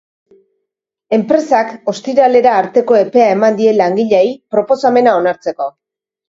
[1.17, 4.25] Enpresak ostiralera arteko epea eman die langileei
[4.57, 5.71] proposamena onartzeko.